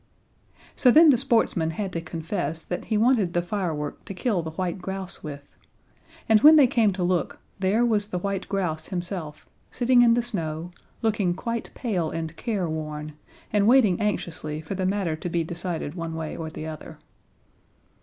[0.75, 4.49] So then the sportsman had to confess that he wanted the firework to kill the
[4.49, 5.55] white grouse with;
[6.27, 10.23] and, when they came to look, there was the white grouse himself, sitting in the
[10.23, 10.71] snow,
[11.03, 13.13] looking quite pale and careworn,
[13.53, 16.97] and waiting anxiously for the matter to be decided one way or the other.